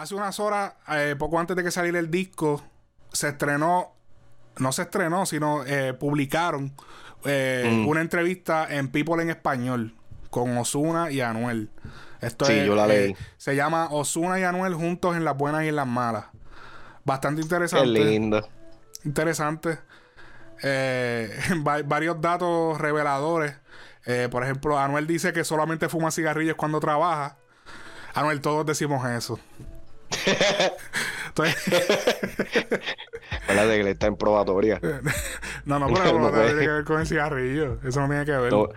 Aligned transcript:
hace 0.00 0.14
unas 0.14 0.38
horas, 0.40 0.74
eh, 0.88 1.14
poco 1.18 1.38
antes 1.38 1.56
de 1.56 1.62
que 1.64 1.70
saliera 1.70 1.98
el 1.98 2.10
disco, 2.10 2.62
se 3.12 3.28
estrenó, 3.28 3.94
no 4.58 4.72
se 4.72 4.82
estrenó, 4.82 5.26
sino 5.26 5.64
eh, 5.64 5.94
publicaron 5.94 6.74
eh, 7.24 7.64
Mm. 7.68 7.88
una 7.88 8.00
entrevista 8.00 8.66
en 8.68 8.88
People 8.90 9.20
en 9.22 9.30
Español 9.30 9.94
con 10.30 10.56
Osuna 10.56 11.10
y 11.10 11.20
Anuel. 11.20 11.70
Esto 12.20 12.44
Sí, 12.44 12.52
es, 12.52 12.66
yo 12.66 12.74
la 12.74 12.84
eh, 12.86 12.88
leí. 12.88 13.16
se 13.36 13.56
llama 13.56 13.88
Osuna 13.90 14.38
y 14.38 14.44
Anuel 14.44 14.74
juntos 14.74 15.16
en 15.16 15.24
las 15.24 15.36
buenas 15.36 15.64
y 15.64 15.68
en 15.68 15.76
las 15.76 15.86
malas. 15.86 16.26
Bastante 17.04 17.40
Qué 17.40 17.44
interesante. 17.46 17.86
lindo. 18.04 18.48
Interesante. 19.04 19.78
Va- 20.64 21.82
varios 21.84 22.20
datos 22.20 22.78
reveladores. 22.78 23.54
Por 24.30 24.42
ejemplo, 24.42 24.78
Anuel 24.78 25.06
dice 25.06 25.32
que 25.32 25.44
solamente 25.44 25.88
fuma 25.88 26.10
cigarrillos 26.10 26.56
cuando 26.56 26.80
trabaja. 26.80 27.36
Anuel, 28.14 28.40
todos 28.40 28.64
decimos 28.64 29.06
eso. 29.06 29.38
Entonces, 31.28 31.56
Acuérdate 33.42 33.74
que 33.74 33.80
él 33.80 33.86
está 33.88 34.06
en 34.06 34.16
probatoria. 34.16 34.80
no, 35.64 35.78
no, 35.78 35.86
pero 35.92 36.12
No 36.12 36.18
no, 36.18 36.30
puede. 36.30 36.46
tiene 36.46 36.60
que 36.62 36.68
ver 36.68 36.84
con 36.84 37.00
el 37.00 37.06
cigarrillo. 37.06 37.78
Eso 37.84 38.00
no 38.00 38.08
tiene 38.08 38.24
que 38.24 38.32
ver. 38.32 38.52
No, 38.52 38.68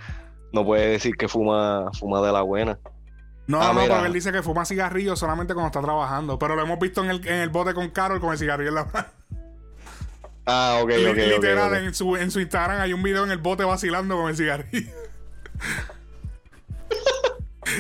No, 0.54 0.66
puede 0.66 0.88
decir 0.88 1.16
que 1.16 1.28
fuma, 1.28 1.90
fuma 2.00 2.22
de 2.22 2.32
la 2.32 2.42
buena. 2.42 2.78
no, 3.48 3.62
Ah, 3.62 3.68
no, 3.74 3.82
mira. 3.82 3.94
porque 3.96 4.08
él 4.08 4.14
dice 4.14 4.32
que 4.32 4.44
fuma 4.44 4.66
cigarrillos 4.66 5.18
solamente 5.20 5.54
cuando 5.54 5.68
está 5.68 5.82
trabajando. 5.82 6.38
Pero 6.40 6.56
lo 6.56 6.62
hemos 6.64 6.80
visto 6.80 7.04
en 7.04 7.10
el, 7.10 7.28
en 7.28 7.36
el 7.42 7.50
bote 7.50 7.74
con 7.74 7.90
Carol 7.90 8.20
con 8.20 8.32
el 8.32 8.38
cigarrillo 8.38 8.70
en 8.70 8.76
la 8.76 8.86
mano. 8.86 9.08
Ah, 10.46 10.80
ok, 10.82 10.90
Li- 10.90 11.06
ok, 11.06 11.16
Literal, 11.18 11.72
ok. 11.72 11.78
En, 11.80 11.94
su, 11.94 12.18
en 12.18 12.32
su 12.32 12.40
Instagram 12.40 12.82
hay 12.82 12.94
un 12.94 13.02
video 13.04 13.24
en 13.24 13.32
el 13.32 13.38
bote 13.38 13.64
vacilando 13.64 14.18
con 14.18 14.30
el 14.30 14.36
cigarrillo. 14.36 14.92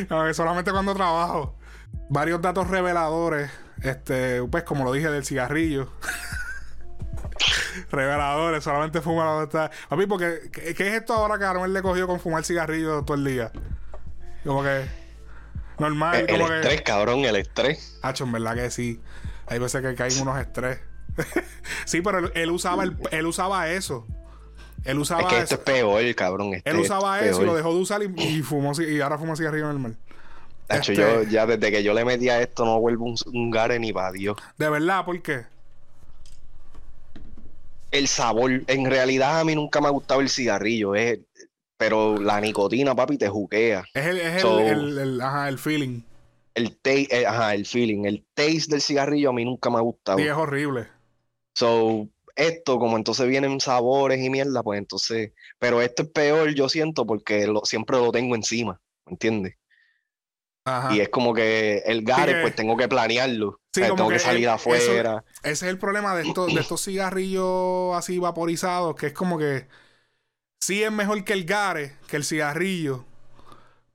No, 0.09 0.33
solamente 0.33 0.71
cuando 0.71 0.93
trabajo. 0.95 1.55
Varios 2.09 2.41
datos 2.41 2.67
reveladores. 2.69 3.51
Este, 3.81 4.43
pues 4.43 4.63
como 4.63 4.83
lo 4.83 4.91
dije 4.93 5.09
del 5.09 5.25
cigarrillo. 5.25 5.91
reveladores, 7.91 8.63
solamente 8.63 9.01
fuma 9.01 9.23
cuando 9.23 9.43
está. 9.43 9.71
Papi, 9.89 10.05
porque 10.05 10.49
¿qué, 10.51 10.73
qué 10.73 10.87
es 10.89 10.93
esto 10.95 11.13
ahora 11.13 11.37
que 11.37 11.45
Anuel 11.45 11.73
le 11.73 11.81
cogió 11.81 12.07
con 12.07 12.19
fumar 12.19 12.43
cigarrillo 12.43 13.03
todo 13.03 13.17
el 13.17 13.25
día? 13.25 13.51
Como 14.43 14.63
que. 14.63 14.85
Normal, 15.79 16.15
El, 16.15 16.21
el 16.29 16.35
como 16.37 16.47
que. 16.47 16.55
estrés, 16.59 16.81
cabrón, 16.81 17.19
el 17.25 17.35
estrés. 17.35 17.99
Hacho, 18.03 18.25
en 18.25 18.31
verdad 18.33 18.55
que 18.55 18.69
sí. 18.71 19.01
Hay 19.47 19.59
veces 19.59 19.81
que 19.81 19.95
caen 19.95 20.19
unos 20.21 20.39
estrés. 20.39 20.79
sí, 21.85 22.01
pero 22.01 22.19
él, 22.19 22.31
él 22.35 22.51
usaba 22.51 22.83
el- 22.83 22.97
él 23.11 23.25
usaba 23.25 23.69
eso. 23.69 24.05
Él 24.83 24.97
usaba 24.97 25.21
Es 25.21 25.27
que 25.27 25.35
eso. 25.35 25.43
esto 25.43 25.55
es 25.55 25.61
peor, 25.61 26.15
cabrón. 26.15 26.53
Este, 26.55 26.69
él 26.69 26.77
usaba 26.77 27.19
es 27.21 27.31
eso 27.31 27.41
y 27.41 27.45
lo 27.45 27.51
peor. 27.51 27.57
dejó 27.57 27.73
de 27.75 27.81
usar 27.81 28.01
y, 28.03 28.13
y 28.21 28.41
fumó 28.41 28.71
y 28.79 28.99
ahora 29.01 29.17
fuma 29.17 29.35
cigarrillo 29.35 29.67
normal. 29.67 29.97
Tacho, 30.71 30.91
Este- 30.91 31.01
yo 31.01 31.23
ya 31.23 31.45
desde 31.45 31.71
que 31.71 31.83
yo 31.83 31.93
le 31.93 32.05
metí 32.05 32.29
a 32.29 32.41
esto 32.41 32.65
no 32.65 32.79
vuelvo 32.79 33.05
un, 33.05 33.15
un 33.33 33.51
gare 33.51 33.79
ni 33.79 33.91
para 33.93 34.11
Dios. 34.11 34.37
De 34.57 34.69
verdad, 34.69 35.03
¿por 35.05 35.21
qué? 35.21 35.45
El 37.91 38.07
sabor, 38.07 38.51
en 38.67 38.85
realidad 38.89 39.39
a 39.41 39.43
mí 39.43 39.53
nunca 39.55 39.81
me 39.81 39.87
ha 39.87 39.91
gustado 39.91 40.21
el 40.21 40.29
cigarrillo, 40.29 40.95
es, 40.95 41.19
pero 41.77 42.17
la 42.21 42.39
nicotina, 42.39 42.95
papi, 42.95 43.17
te 43.17 43.27
juquea. 43.27 43.83
Es 43.93 44.05
el, 44.05 44.17
es 44.19 44.33
el, 44.35 44.39
So- 44.41 44.59
el- 44.59 44.97
el- 44.97 45.21
ajá, 45.21 45.49
el 45.49 45.57
feeling. 45.57 46.01
El 46.53 46.77
taste, 46.77 47.25
ajá, 47.25 47.53
el 47.53 47.65
feeling, 47.65 48.05
el 48.05 48.25
taste 48.33 48.67
del 48.71 48.81
cigarrillo 48.81 49.29
a 49.29 49.33
mí 49.33 49.43
nunca 49.43 49.69
me 49.69 49.77
ha 49.77 49.81
gustado. 49.81 50.19
Y 50.19 50.23
es 50.23 50.33
horrible. 50.33 50.87
So, 51.53 52.07
esto, 52.35 52.79
como 52.79 52.95
entonces 52.97 53.27
vienen 53.27 53.59
sabores 53.59 54.21
y 54.23 54.29
mierda, 54.29 54.63
pues 54.63 54.77
entonces, 54.79 55.31
pero 55.59 55.81
esto 55.81 56.03
es 56.03 56.09
peor, 56.09 56.53
yo 56.53 56.69
siento, 56.69 57.05
porque 57.05 57.45
lo- 57.47 57.65
siempre 57.65 57.97
lo 57.97 58.11
tengo 58.11 58.35
encima, 58.35 58.79
¿me 59.05 59.13
entiendes? 59.13 59.55
Ajá. 60.65 60.93
Y 60.93 60.99
es 61.01 61.09
como 61.09 61.33
que 61.33 61.79
el 61.85 62.03
gare, 62.03 62.33
que- 62.35 62.41
pues 62.41 62.55
tengo 62.55 62.77
que 62.77 62.87
planearlo. 62.87 63.59
Sí, 63.73 63.81
O 63.81 63.83
sea, 63.83 63.89
como 63.89 63.97
tengo 63.97 64.09
que, 64.09 64.15
que 64.15 64.19
salir 64.19 64.43
el- 64.43 64.49
afuera. 64.49 65.23
Ese 65.43 65.51
es 65.51 65.63
el 65.63 65.77
problema 65.79 66.15
de 66.15 66.27
estos, 66.27 66.53
de 66.53 66.59
estos 66.61 66.83
cigarrillos 66.83 67.95
así 67.95 68.19
vaporizados, 68.19 68.95
que 68.95 69.07
es 69.07 69.13
como 69.13 69.37
que 69.37 69.67
sí 70.59 70.83
es 70.83 70.91
mejor 70.91 71.23
que 71.23 71.33
el 71.33 71.45
gare, 71.45 71.95
que 72.07 72.17
el 72.17 72.23
cigarrillo. 72.23 73.05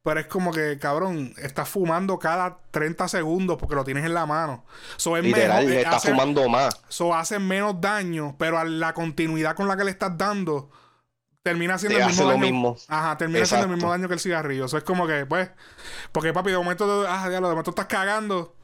Pero 0.03 0.21
es 0.21 0.27
como 0.29 0.53
que, 0.53 0.79
cabrón, 0.79 1.35
estás 1.39 1.69
fumando 1.69 2.19
cada 2.21 2.59
30 2.71 3.09
segundos 3.09 3.57
porque 3.59 3.75
lo 3.75 3.83
tienes 3.85 4.05
en 4.05 4.15
la 4.15 4.25
mano. 4.25 4.65
So, 4.97 5.17
es 5.17 5.25
Literal, 5.25 5.49
mejor, 5.65 5.71
le 5.71 5.77
eh, 5.77 5.83
está 5.83 5.97
hace- 5.97 6.11
fumando 6.11 6.49
más. 6.49 6.81
so, 6.89 7.13
hace 7.15 7.39
menos 7.41 7.81
daño, 7.81 8.37
pero 8.39 8.57
a 8.59 8.65
la 8.65 8.95
continuidad 8.95 9.57
con 9.57 9.67
la 9.67 9.77
que 9.77 9.83
le 9.85 9.91
estás 9.91 10.17
dando, 10.17 10.71
termina 11.47 11.75
haciendo 11.75 11.99
el 11.99 12.07
mismo 12.07 12.25
lo 12.25 12.31
daño. 12.31 12.41
mismo. 12.41 12.77
Ajá, 12.89 13.17
termina 13.17 13.43
haciendo 13.45 13.67
el 13.67 13.71
Exacto. 13.71 13.77
mismo 13.77 13.91
daño 13.91 14.09
que 14.09 14.15
el 14.15 14.21
cigarrillo. 14.21 14.65
Eso 14.65 14.77
es 14.77 14.83
como 14.85 15.07
que, 15.07 15.27
pues, 15.27 15.49
porque 16.11 16.33
papi, 16.33 16.51
de 16.51 16.57
momento, 16.57 17.07
ah, 17.09 17.29
diablo, 17.29 17.49
de 17.49 17.55
momento 17.55 17.71
estás 17.71 17.87
cagando 17.87 18.57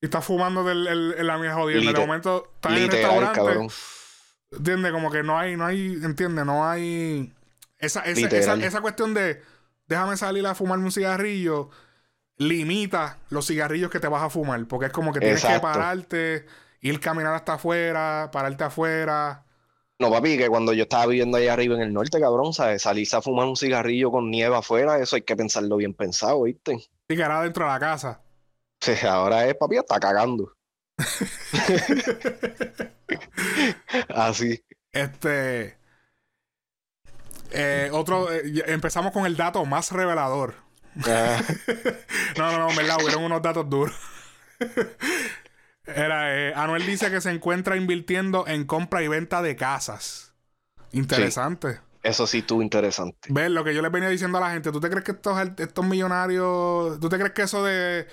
y 0.00 0.06
estás 0.06 0.24
fumando 0.24 0.62
del, 0.62 0.86
el, 0.86 1.14
el- 1.18 1.26
la 1.26 1.38
mía 1.38 1.54
jodiendo. 1.54 1.92
De 1.92 1.98
momento 2.06 2.52
estás 2.54 2.72
en 2.72 2.78
el 2.84 2.88
restaurante. 2.90 3.68
¿Entiendes? 4.52 4.92
Como 4.92 5.10
que 5.10 5.22
no 5.24 5.36
hay, 5.38 5.56
no 5.56 5.66
hay, 5.66 5.98
¿entiendes? 6.04 6.46
No 6.46 6.68
hay. 6.68 7.34
Esa, 7.78 8.00
esa, 8.02 8.54
esa, 8.54 8.80
cuestión 8.80 9.12
de 9.12 9.42
déjame 9.88 10.16
salir 10.16 10.46
a 10.46 10.54
fumarme 10.54 10.84
un 10.84 10.92
cigarrillo 10.92 11.68
limita 12.38 13.18
los 13.30 13.46
cigarrillos 13.46 13.90
que 13.90 13.98
te 14.00 14.08
vas 14.08 14.22
a 14.22 14.30
fumar. 14.30 14.64
Porque 14.66 14.86
es 14.86 14.92
como 14.92 15.12
que 15.12 15.18
tienes 15.20 15.40
que 15.40 15.46
Exacto. 15.48 15.66
pararte, 15.66 16.46
ir 16.80 17.00
caminar 17.00 17.34
hasta 17.34 17.54
afuera, 17.54 18.30
pararte 18.32 18.62
afuera. 18.64 19.42
No, 19.98 20.10
papi, 20.10 20.36
que 20.38 20.48
cuando 20.48 20.72
yo 20.74 20.82
estaba 20.84 21.06
viviendo 21.06 21.36
allá 21.38 21.52
arriba 21.54 21.74
en 21.76 21.82
el 21.82 21.92
norte, 21.92 22.20
cabrón, 22.20 22.52
¿sabes? 22.52 22.82
Salirse 22.82 23.16
a 23.16 23.22
fumar 23.22 23.46
un 23.46 23.56
cigarrillo 23.56 24.10
con 24.10 24.30
nieve 24.30 24.54
afuera, 24.56 24.98
eso 24.98 25.16
hay 25.16 25.22
que 25.22 25.36
pensarlo 25.36 25.76
bien 25.76 25.94
pensado, 25.94 26.42
¿viste? 26.42 26.76
Y 27.08 27.16
que 27.16 27.22
era 27.22 27.42
dentro 27.42 27.64
de 27.64 27.70
la 27.72 27.80
casa. 27.80 28.20
Sí, 28.80 28.92
ahora 29.06 29.46
es, 29.46 29.54
papi, 29.56 29.76
está 29.76 29.98
cagando. 30.00 30.52
Así. 34.08 34.62
Este. 34.92 35.76
eh, 37.50 37.90
otro. 37.92 38.32
eh, 38.32 38.62
empezamos 38.66 39.12
con 39.12 39.26
el 39.26 39.36
dato 39.36 39.64
más 39.64 39.92
revelador. 39.92 40.54
Ah, 41.06 41.40
No, 42.38 42.52
no, 42.52 42.58
no, 42.68 42.76
verdad, 42.76 42.96
hubieron 43.02 43.24
unos 43.24 43.42
datos 43.42 43.68
duros. 43.68 43.94
Era, 45.86 46.36
eh, 46.36 46.52
Anuel 46.54 46.84
dice 46.86 47.10
que 47.10 47.20
se 47.20 47.30
encuentra 47.30 47.76
invirtiendo 47.76 48.46
en 48.46 48.64
compra 48.66 49.02
y 49.02 49.08
venta 49.08 49.42
de 49.42 49.56
casas. 49.56 50.34
Interesante. 50.92 51.80
eso 52.02 52.26
sí 52.26 52.38
estuvo 52.38 52.62
interesante. 52.62 53.28
Ver 53.28 53.50
lo 53.50 53.64
que 53.64 53.74
yo 53.74 53.82
les 53.82 53.90
venía 53.90 54.08
diciendo 54.08 54.38
a 54.38 54.40
la 54.40 54.50
gente. 54.52 54.70
¿Tú 54.70 54.80
te 54.80 54.88
crees 54.88 55.04
que 55.04 55.12
estos, 55.12 55.36
estos 55.58 55.84
millonarios. 55.84 57.00
¿Tú 57.00 57.08
te 57.08 57.18
crees 57.18 57.32
que 57.32 57.42
eso 57.42 57.64
de. 57.64 58.06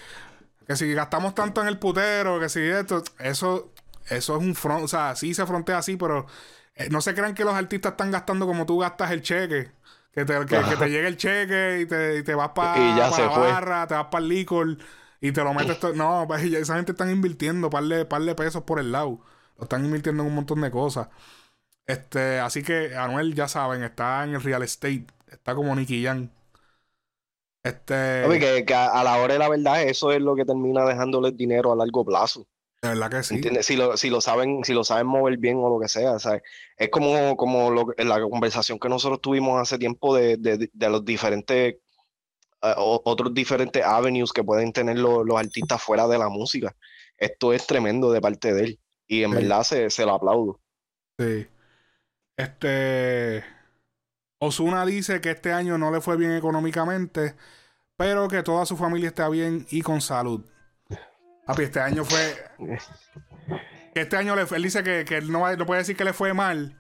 Que 0.68 0.76
si 0.76 0.94
gastamos 0.94 1.36
tanto 1.36 1.62
en 1.62 1.68
el 1.68 1.80
putero, 1.80 2.40
que 2.40 2.50
si 2.50 2.62
esto. 2.62 3.04
Eso. 3.20 3.74
Eso 4.10 4.38
es 4.38 4.44
un 4.44 4.56
front. 4.56 4.84
O 4.84 4.88
sea, 4.88 5.16
sí 5.16 5.34
se 5.34 5.46
frontea 5.46 5.78
así, 5.80 5.98
pero. 5.98 6.26
eh, 6.76 6.90
no 6.90 7.02
se 7.02 7.14
crean 7.16 7.36
que 7.36 7.46
los 7.46 7.54
artistas 7.56 7.94
están 7.94 8.12
gastando 8.12 8.48
como 8.48 8.66
tú 8.66 8.80
gastas 8.80 9.12
el 9.12 9.22
cheque. 9.22 9.72
Que 10.14 10.26
te, 10.26 10.34
que, 10.46 10.64
que 10.64 10.76
te 10.78 10.90
llegue 10.90 11.08
el 11.08 11.18
cheque 11.18 11.80
y 11.82 11.86
te, 11.88 12.18
y 12.20 12.24
te 12.24 12.36
vas 12.36 12.50
para 12.50 13.12
se 13.12 13.22
la 13.24 13.38
barra, 13.38 13.88
te 13.88 13.96
vas 13.96 14.08
para 14.08 14.24
el 14.24 14.30
licor 14.30 14.78
y 15.28 15.32
te 15.32 15.44
lo 15.44 15.54
metes. 15.54 15.80
todo- 15.80 15.94
No, 15.94 16.26
pues, 16.28 16.44
esa 16.44 16.76
gente 16.76 16.92
están 16.92 17.10
invirtiendo 17.10 17.70
par 17.70 17.84
de, 17.86 18.06
par 18.06 18.22
de 18.22 18.36
pesos 18.36 18.64
por 18.64 18.80
el 18.80 18.92
lado. 18.92 19.20
Lo 19.58 19.64
están 19.64 19.84
invirtiendo 19.86 20.24
en 20.24 20.30
un 20.30 20.36
montón 20.36 20.62
de 20.62 20.70
cosas. 20.72 21.08
Este, 21.88 22.40
así 22.40 22.64
que 22.64 22.96
Anuel, 22.96 23.34
ya 23.36 23.48
saben, 23.48 23.84
está 23.84 24.24
en 24.24 24.36
el 24.36 24.42
real 24.44 24.64
estate. 24.64 25.06
Está 25.32 25.56
como 25.56 25.76
Nicky 25.76 26.04
Jam. 26.04 26.30
Este. 27.64 28.24
Papi, 28.24 28.40
que, 28.40 28.66
que 28.66 28.74
a, 28.74 29.04
la 29.04 29.18
hora 29.18 29.34
de 29.34 29.40
la 29.40 29.50
verdad, 29.50 29.84
eso 29.84 30.12
es 30.12 30.22
lo 30.22 30.36
que 30.36 30.46
termina 30.46 30.86
dejándoles 30.86 31.38
dinero 31.38 31.72
a 31.72 31.76
largo 31.76 32.04
plazo. 32.04 32.46
De 32.82 32.90
verdad 32.90 33.10
que 33.10 33.24
sí. 33.24 33.36
¿Entiendes? 33.36 33.66
Si 33.66 33.78
lo, 33.78 33.96
si 33.96 34.10
lo 34.10 34.20
saben, 34.20 34.66
si 34.66 34.74
lo 34.74 34.84
saben 34.84 35.08
mover 35.08 35.38
bien 35.38 35.58
o 35.58 35.70
lo 35.70 35.80
que 35.80 35.88
sea, 35.88 36.20
¿sabes? 36.20 36.42
Es 36.76 36.90
como, 36.90 37.38
como 37.38 37.72
lo 37.72 37.88
la 37.98 38.22
conversación 38.22 38.78
que 38.80 38.90
nosotros 38.90 39.22
tuvimos 39.22 39.62
hace 39.62 39.78
tiempo 39.78 40.14
de, 40.14 40.36
de- 40.36 40.70
de 40.74 40.90
los 40.90 41.06
diferentes, 41.06 41.76
eh, 42.64 42.74
otros 42.78 43.34
diferentes 43.34 43.84
avenues 43.84 44.32
que 44.34 44.44
pueden 44.44 44.72
tener 44.74 44.98
lo- 44.98 45.24
los 45.24 45.38
artistas 45.38 45.82
fuera 45.82 46.08
de 46.08 46.18
la 46.18 46.30
música. 46.30 46.76
Esto 47.18 47.54
es 47.54 47.68
tremendo 47.68 48.12
de 48.12 48.22
parte 48.22 48.54
de 48.54 48.64
él. 48.64 48.80
Y 49.08 49.24
en 49.24 49.32
Sí. 49.32 49.36
verdad 49.38 49.64
se, 49.64 49.90
se 49.90 50.06
lo 50.06 50.14
aplaudo. 50.14 50.60
Sí. 51.20 51.48
Este. 52.38 53.44
Osuna 54.40 54.86
dice 54.86 55.22
que 55.22 55.32
este 55.32 55.54
año 55.54 55.78
no 55.78 55.92
le 55.92 56.02
fue 56.02 56.18
bien 56.18 56.32
económicamente, 56.36 57.36
pero 57.96 58.28
que 58.28 58.44
toda 58.44 58.66
su 58.66 58.76
familia 58.76 59.08
está 59.10 59.30
bien 59.30 59.66
y 59.70 59.82
con 59.82 60.02
salud. 60.02 60.44
Papi, 61.46 61.64
este 61.64 61.80
año 61.80 62.04
fue. 62.06 62.36
Este 63.96 64.18
año 64.18 64.36
le 64.36 64.42
él 64.56 64.64
dice 64.64 64.82
que, 64.84 65.06
que 65.06 65.18
él 65.18 65.32
no, 65.32 65.42
va- 65.42 65.56
no 65.56 65.68
puede 65.68 65.82
decir 65.82 65.96
que 65.96 66.04
le 66.04 66.14
fue 66.14 66.34
mal, 66.34 66.76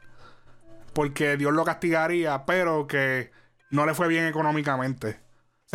porque 0.93 1.37
Dios 1.37 1.53
lo 1.53 1.63
castigaría, 1.63 2.43
pero 2.47 2.87
que 2.87 3.29
no 3.69 3.85
le 3.85 3.93
fue 3.93 4.07
bien 4.07 4.25
económicamente. 4.25 5.19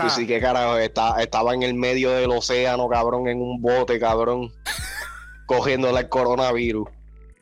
Tú 0.05 0.11
sí 0.11 0.27
que 0.27 0.41
carajo, 0.41 0.77
está- 0.79 1.21
estaba 1.23 1.55
en 1.55 1.63
el 1.63 1.75
medio 1.75 2.11
del 2.11 2.31
océano, 2.31 2.89
cabrón, 2.89 3.29
en 3.29 3.41
un 3.41 3.61
bote, 3.61 3.99
cabrón, 3.99 4.53
cogiéndole 5.47 6.01
el 6.01 6.09
coronavirus. 6.09 6.89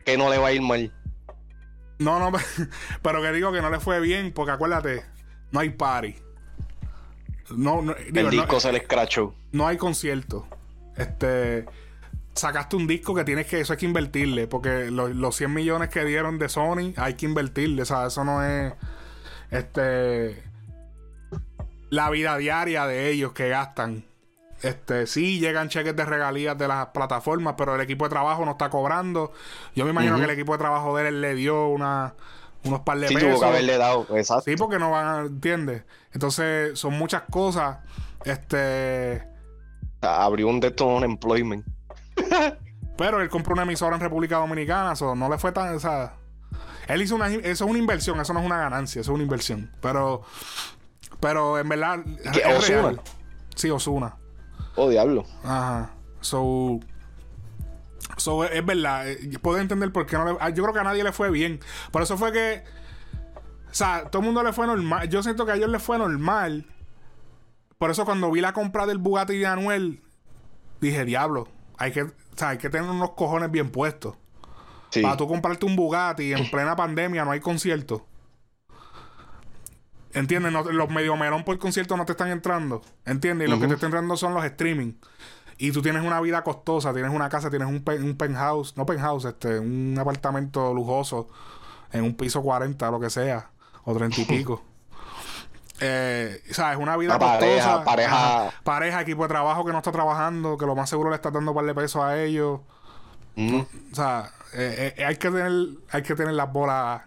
Que 0.05 0.17
no 0.17 0.31
le 0.31 0.39
va 0.39 0.49
a 0.49 0.53
ir 0.53 0.63
mal. 0.63 0.93
no, 1.99 2.19
no, 2.19 2.31
pero 3.03 3.21
que 3.23 3.33
digo 3.33 3.53
que 3.53 3.61
no 3.63 3.71
le 3.71 3.81
fue 3.81 4.01
bien, 4.01 4.33
porque 4.33 4.53
acuérdate, 4.53 5.05
no 5.51 5.61
hay 5.61 5.71
party. 5.71 6.15
No, 7.51 7.81
no, 7.83 7.95
digo, 7.95 8.19
El 8.19 8.25
no- 8.25 8.31
disco 8.31 8.61
se 8.61 8.73
le 8.73 8.79
escrachó. 8.79 9.35
no 9.53 9.67
hay 9.67 9.77
concierto. 9.77 10.47
Este. 10.97 11.65
Sacaste 12.35 12.77
un 12.77 12.87
disco 12.87 13.15
que 13.15 13.25
tienes 13.25 13.47
que. 13.47 13.61
Eso 13.61 13.73
hay 13.73 13.79
que 13.79 13.87
invertirle. 13.87 14.47
Porque 14.47 14.91
los 14.91 15.37
100 15.37 15.53
millones 15.55 15.89
que 15.91 16.05
dieron 16.05 16.39
de 16.39 16.49
Sony 16.49 16.93
hay 16.97 17.15
que 17.15 17.25
invertirle. 17.27 17.83
O 17.83 17.85
sea, 17.85 18.07
eso 18.07 18.25
no 18.25 18.45
es. 18.45 18.73
Este. 19.51 20.43
La 21.91 22.11
vida 22.11 22.37
diaria 22.37 22.87
de 22.87 23.11
ellos 23.11 23.33
que 23.33 23.49
gastan. 23.49 24.05
Este, 24.63 25.07
sí 25.07 25.39
llegan 25.39 25.69
cheques 25.69 25.95
de 25.95 26.05
regalías 26.05 26.57
de 26.57 26.67
las 26.67 26.87
plataformas, 26.87 27.55
pero 27.57 27.75
el 27.75 27.81
equipo 27.81 28.05
de 28.05 28.11
trabajo 28.11 28.45
no 28.45 28.53
está 28.53 28.71
cobrando. 28.71 29.33
Yo 29.75 29.85
me 29.85 29.91
imagino 29.91 30.17
que 30.17 30.25
el 30.25 30.31
equipo 30.31 30.53
de 30.53 30.59
trabajo 30.59 30.97
de 30.97 31.09
él 31.09 31.21
le 31.21 31.35
dio 31.35 31.69
una, 31.69 32.15
unos 32.65 32.81
par 32.81 32.99
de 32.99 33.09
sí, 33.09 33.15
pesos. 33.15 33.31
tuvo 33.31 33.41
que 33.41 33.47
haberle 33.47 33.79
dado, 33.79 34.07
exacto. 34.17 34.45
Sí, 34.45 34.57
porque 34.57 34.79
no 34.79 34.91
van 34.91 35.07
a, 35.07 35.21
¿entiendes? 35.27 35.85
Entonces, 36.13 36.79
son 36.79 36.95
muchas 36.99 37.23
cosas. 37.31 37.79
Este. 38.25 39.23
Abrió 40.01 40.49
un 40.49 40.61
de 40.61 40.69
estos 40.69 41.03
employment. 41.03 41.65
pero 42.97 43.21
él 43.21 43.29
compró 43.29 43.53
una 43.53 43.63
emisora 43.63 43.95
en 43.97 44.01
República 44.01 44.37
Dominicana, 44.37 44.93
eso 44.93 45.15
no 45.15 45.29
le 45.29 45.39
fue 45.39 45.53
tan. 45.53 45.75
O 45.75 45.81
sea, 45.81 46.15
él 46.89 47.03
hizo 47.03 47.15
una. 47.15 47.29
Eso 47.29 47.65
es 47.65 47.71
una 47.71 47.79
inversión, 47.79 48.19
eso 48.21 48.33
no 48.33 48.41
es 48.41 48.47
una 48.47 48.59
ganancia, 48.59 49.01
eso 49.01 49.13
es 49.13 49.15
una 49.15 49.25
inversión. 49.25 49.71
Pero. 49.81 50.23
Pero 51.21 51.59
en 51.59 51.69
verdad. 51.69 52.01
¿Qué, 52.33 52.41
es 52.41 52.59
Ozuna? 52.59 52.83
real. 52.83 53.01
Sí, 53.55 53.71
Osuna. 53.71 54.17
Oh, 54.77 54.89
diablo. 54.89 55.25
Ajá. 55.43 55.91
So. 56.21 56.81
So, 58.19 58.45
es 58.45 58.65
verdad. 58.65 59.09
eh, 59.09 59.39
Puedo 59.41 59.59
entender 59.59 59.93
por 59.93 60.07
qué 60.07 60.17
no 60.17 60.25
le. 60.33 60.37
ah, 60.41 60.51
Yo 60.51 60.63
creo 60.63 60.75
que 60.75 60.81
a 60.81 60.85
nadie 60.85 61.03
le 61.05 61.13
fue 61.13 61.31
bien. 61.31 61.61
Por 61.91 62.03
eso 62.03 62.17
fue 62.17 62.33
que. 62.33 62.65
O 63.71 63.75
sea, 63.75 64.09
todo 64.11 64.21
el 64.21 64.27
mundo 64.27 64.43
le 64.43 64.53
fue 64.53 64.67
normal. 64.67 65.09
Yo 65.09 65.23
siento 65.23 65.45
que 65.45 65.53
a 65.53 65.55
ellos 65.57 65.69
les 65.69 65.83
fue 65.83 65.99
normal. 65.99 66.67
Por 67.79 67.91
eso 67.91 68.05
cuando 68.07 68.31
vi 68.31 68.41
la 68.41 68.55
compra 68.55 68.87
del 68.87 68.97
Bugatti 68.99 69.37
de 69.37 69.47
Anuel, 69.47 70.03
dije, 70.81 71.05
diablo, 71.05 71.47
hay 71.77 71.93
que, 71.93 72.05
o 72.05 72.11
sea, 72.35 72.51
hay 72.51 72.59
que 72.59 72.71
tener 72.71 72.89
unos 72.89 73.11
cojones 73.11 73.51
bien 73.51 73.71
puestos. 73.71 74.15
Sí. 74.89 75.03
Para 75.03 75.19
tú 75.19 75.29
comprarte 75.29 75.67
un 75.67 75.77
Bugatti 75.77 76.33
en 76.33 76.51
plena 76.51 76.75
pandemia 76.75 77.25
no 77.27 77.33
hay 77.33 77.41
concierto. 77.41 78.07
¿Entiendes? 80.17 80.51
No- 80.53 80.63
los 80.65 80.89
medio 80.91 81.17
melón 81.17 81.45
por 81.45 81.59
concierto 81.59 81.97
no 81.97 82.05
te 82.07 82.13
están 82.13 82.29
entrando. 82.31 82.83
¿Entiendes? 83.05 83.47
Y 83.47 83.51
los 83.51 83.61
que 83.61 83.69
te 83.69 83.75
están 83.75 83.89
entrando 83.89 84.17
son 84.17 84.35
los 84.35 84.45
streaming. 84.45 84.95
Y 85.59 85.73
tú 85.73 85.81
tienes 85.83 86.03
una 86.03 86.21
vida 86.21 86.43
costosa, 86.43 86.93
tienes 86.93 87.13
una 87.13 87.29
casa, 87.29 87.49
tienes 87.51 87.69
un, 87.69 87.83
pe- 87.85 87.99
un 87.99 88.17
penthouse, 88.17 88.77
no 88.77 88.85
penthouse, 88.85 89.25
este, 89.27 89.59
un 89.59 89.97
apartamento 89.99 90.75
lujoso 90.75 91.29
en 91.93 92.03
un 92.05 92.15
piso 92.15 92.43
40, 92.43 92.91
lo 92.91 93.01
que 93.01 93.09
sea, 93.11 93.51
o 93.85 93.95
30 93.95 94.21
y 94.21 94.25
pico. 94.27 94.63
Eh, 95.81 96.43
¿Sabes? 96.51 96.79
Una 96.79 96.97
vida 96.97 97.19
pareja, 97.19 97.65
costosa. 97.73 97.85
pareja. 97.85 98.47
Ajá. 98.47 98.51
pareja, 98.65 99.01
equipo 99.03 99.23
de 99.23 99.29
trabajo 99.29 99.65
que 99.65 99.73
no 99.73 99.79
está 99.79 99.93
trabajando, 99.93 100.57
que 100.57 100.65
lo 100.67 100.75
más 100.75 100.89
seguro 100.89 101.11
le 101.11 101.17
estás 101.17 101.33
dando 101.33 101.51
un 101.53 101.55
par 101.57 101.67
de 101.67 101.75
pesos 101.75 102.03
a 102.03 102.19
ellos. 102.23 102.61
Mm. 103.35 103.61
O 103.93 103.95
sea, 103.95 104.31
eh, 104.55 104.95
eh, 104.97 105.05
hay 105.05 105.17
que 105.17 105.31
tener, 105.31 105.53
hay 105.91 106.03
que 106.03 106.15
tener 106.15 106.33
las 106.35 106.51
bolas 106.51 107.03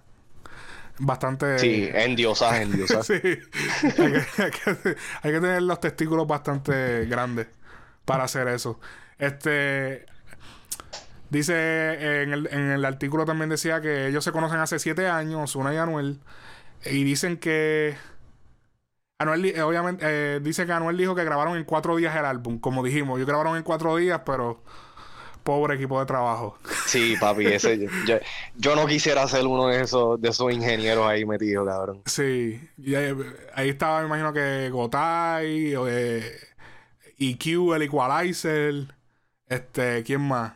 bastante. 1.00 1.60
Sí, 1.60 1.90
endiosas, 1.94 2.60
endiosas. 2.62 3.08
Sí. 3.08 3.14
hay, 3.16 4.12
que, 4.12 4.18
hay 4.44 4.52
que- 4.52 4.96
hay 5.22 5.32
que 5.32 5.42
tener 5.42 5.62
los 5.64 5.80
testículos 5.80 6.28
bastante 6.28 7.06
grandes 7.06 7.48
para 8.06 8.24
hacer 8.26 8.48
eso. 8.50 8.80
Este. 9.18 10.06
Dice 11.30 12.24
en 12.24 12.34
el, 12.34 12.48
en 12.52 12.72
el 12.72 12.86
artículo 12.86 13.24
también 13.26 13.50
decía 13.50 13.82
que 13.82 14.08
ellos 14.08 14.24
se 14.24 14.32
conocen 14.32 14.60
hace 14.60 14.80
siete 14.80 15.08
años, 15.08 15.56
Una 15.56 15.74
y 15.74 15.78
Anuel. 15.78 16.20
Y 16.86 17.04
dicen 17.06 17.38
que. 17.38 17.98
Anuel, 19.20 19.60
obviamente, 19.62 20.06
eh, 20.08 20.40
dice 20.42 20.66
que 20.66 20.72
Anuel 20.72 20.98
dijo 20.98 21.14
que 21.14 21.24
grabaron 21.26 21.58
en 21.58 21.66
cuatro 21.66 21.96
días 21.98 22.16
el 22.16 22.26
álbum. 22.26 22.60
Como 22.60 22.84
dijimos, 22.84 23.18
ellos 23.18 23.28
grabaron 23.28 23.58
en 23.58 23.64
cuatro 23.64 23.96
días, 23.98 24.22
pero. 24.26 24.64
Pobre 25.50 25.74
equipo 25.74 26.00
de 26.00 26.06
trabajo. 26.06 26.60
Sí, 26.86 27.16
papi, 27.20 27.48
ese, 27.48 27.88
yo, 28.56 28.76
no 28.76 28.86
quisiera 28.86 29.28
ser 29.28 29.48
uno 29.48 29.66
de 29.66 29.82
esos, 29.82 30.22
de 30.22 30.30
esos 30.30 30.54
ingenieros 30.54 31.08
ahí 31.08 31.26
metidos, 31.26 31.68
cabrón. 31.68 32.04
Sí, 32.06 32.62
y 32.78 32.94
ahí, 32.94 33.16
ahí 33.56 33.70
estaba, 33.70 34.02
me 34.02 34.06
imagino 34.06 34.32
que 34.32 34.70
Gotay, 34.70 35.76
o, 35.76 35.88
eh, 35.88 36.22
EQ, 37.18 37.74
el 37.74 37.82
Equalizer, 37.82 38.96
este, 39.48 40.04
¿quién 40.04 40.22
más? 40.22 40.54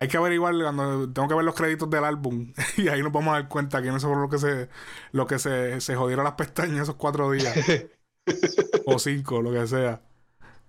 Hay 0.00 0.08
que 0.08 0.16
averiguar 0.16 0.54
cuando 0.54 1.12
tengo 1.12 1.28
que 1.28 1.34
ver 1.34 1.44
los 1.44 1.54
créditos 1.54 1.90
del 1.90 2.04
álbum 2.04 2.54
y 2.78 2.88
ahí 2.88 3.02
nos 3.02 3.12
vamos 3.12 3.34
a 3.34 3.40
dar 3.40 3.48
cuenta 3.48 3.82
quiénes 3.82 4.00
fueron 4.00 4.22
los 4.22 4.30
que 4.30 4.38
se, 4.38 4.70
lo 5.12 5.26
que 5.26 5.38
se, 5.38 5.82
se 5.82 5.96
jodieron 5.96 6.24
las 6.24 6.32
pestañas 6.32 6.84
esos 6.84 6.94
cuatro 6.94 7.30
días 7.30 7.54
o 8.86 8.98
cinco, 8.98 9.42
lo 9.42 9.52
que 9.52 9.66
sea. 9.66 10.00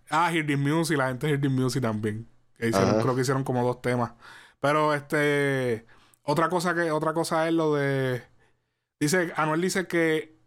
Ah, 0.09 0.29
Hear 0.33 0.57
Music, 0.57 0.97
la 0.97 1.07
gente 1.07 1.27
de 1.27 1.35
Hear 1.35 1.49
Music 1.49 1.81
también. 1.81 2.27
Que 2.59 2.69
hicieron, 2.69 2.97
Ajá. 2.97 3.03
creo 3.03 3.15
que 3.15 3.21
hicieron 3.21 3.45
como 3.45 3.65
dos 3.65 3.81
temas. 3.81 4.13
Pero 4.61 4.93
este, 4.93 5.87
otra 6.23 6.49
cosa 6.49 6.75
que, 6.75 6.91
otra 6.91 7.13
cosa 7.15 7.47
es 7.47 7.55
lo 7.55 7.75
de 7.75 8.23
Dice, 8.99 9.31
Anuel 9.37 9.61
dice 9.61 9.87
que 9.87 10.37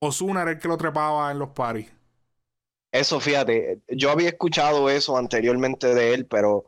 Osuna 0.00 0.42
era 0.42 0.50
el 0.52 0.58
que 0.58 0.68
lo 0.68 0.76
trepaba 0.76 1.30
en 1.30 1.38
los 1.38 1.50
paris. 1.50 1.92
Eso, 2.90 3.20
fíjate, 3.20 3.80
yo 3.88 4.10
había 4.10 4.30
escuchado 4.30 4.90
eso 4.90 5.16
anteriormente 5.16 5.94
de 5.94 6.12
él, 6.12 6.26
pero 6.26 6.66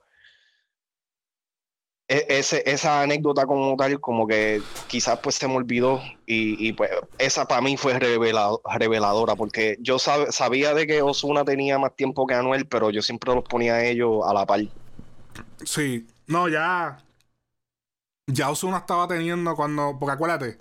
ese, 2.09 2.63
esa 2.67 3.03
anécdota 3.03 3.47
como 3.47 3.77
tal, 3.77 4.01
como 4.01 4.27
que 4.27 4.63
quizás 4.89 5.19
pues 5.21 5.37
se 5.37 5.49
me 5.49 5.55
olvidó 5.55 6.03
y, 6.27 6.69
y, 6.69 6.73
pues 6.73 6.91
esa 7.19 7.47
para 7.47 7.61
mí 7.63 7.77
fue 7.77 7.99
revelado- 7.99 8.61
reveladora, 8.79 9.37
porque 9.37 9.77
yo 9.81 9.97
sab- 9.97 10.31
sabía 10.31 10.75
de 10.75 10.87
que 10.87 11.03
Osuna 11.03 11.45
tenía 11.45 11.79
más 11.79 11.97
tiempo 11.97 12.27
que 12.27 12.35
Anuel, 12.35 12.67
pero 12.67 12.91
yo 12.91 13.01
siempre 13.03 13.35
los 13.35 13.45
ponía 13.45 13.75
a 13.75 13.85
ellos 13.85 14.21
a 14.27 14.35
la 14.35 14.45
par. 14.47 14.61
Sí. 15.65 16.07
No, 16.27 16.49
ya. 16.49 16.99
Ya 18.27 18.51
Osuna 18.51 18.79
estaba 18.79 19.09
teniendo 19.09 19.55
cuando. 19.57 19.97
Porque 19.99 20.13
acuérdate. 20.15 20.59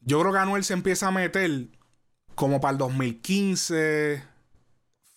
Yo 0.00 0.20
creo 0.20 0.32
que 0.32 0.38
Anuel 0.38 0.64
se 0.64 0.72
empieza 0.72 1.08
a 1.08 1.10
meter 1.12 1.68
como 2.34 2.60
para 2.60 2.72
el 2.72 2.78
2015. 2.78 4.22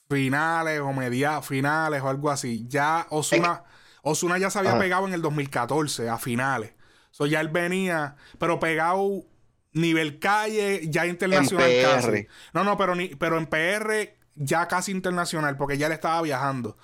Finales 0.07 0.79
o 0.81 0.93
media 0.93 1.41
finales 1.41 2.01
o 2.03 2.09
algo 2.09 2.29
así. 2.29 2.65
Ya 2.67 3.07
Osuna. 3.09 3.63
Osuna 4.07 4.37
ya 4.37 4.49
se 4.49 4.59
había 4.59 4.71
Ajá. 4.71 4.79
pegado 4.79 5.07
en 5.07 5.13
el 5.13 5.21
2014, 5.21 6.07
a 6.09 6.17
finales. 6.17 6.73
So 7.11 7.25
ya 7.25 7.41
él 7.41 7.49
venía, 7.49 8.15
pero 8.37 8.59
pegado 8.59 9.25
nivel 9.73 10.19
calle, 10.19 10.81
ya 10.89 11.05
internacional 11.07 11.69
En 11.69 11.83
PR. 11.85 11.91
casi. 12.11 12.27
No, 12.53 12.63
no, 12.63 12.77
pero 12.77 12.93
ni, 12.95 13.07
pero 13.09 13.37
en 13.37 13.47
PR 13.47 14.15
ya 14.35 14.67
casi 14.67 14.91
internacional, 14.91 15.57
porque 15.57 15.77
ya 15.77 15.87
él 15.87 15.93
estaba 15.93 16.21
viajando. 16.21 16.77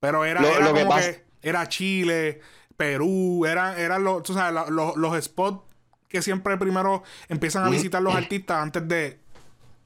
Pero 0.00 0.24
era, 0.24 0.40
Lo- 0.42 0.48
era 0.48 0.66
lo 0.68 0.74
que 0.74 0.84
como 0.84 0.96
que 0.96 1.24
era 1.42 1.68
Chile, 1.68 2.40
Perú, 2.76 3.46
eran, 3.46 3.78
eran 3.78 4.02
los, 4.02 4.22
tú 4.22 4.34
sabes, 4.34 4.68
los, 4.70 4.96
los 4.96 5.24
spots 5.24 5.62
que 6.08 6.20
siempre 6.22 6.56
primero 6.56 7.02
empiezan 7.28 7.64
a 7.64 7.68
visitar 7.70 8.02
los 8.02 8.14
artistas 8.14 8.58
antes 8.62 8.86
de. 8.88 9.18